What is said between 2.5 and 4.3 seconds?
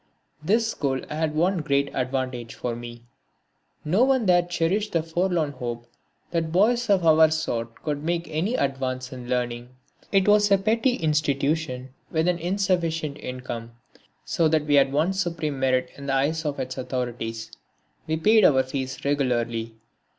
for me. No one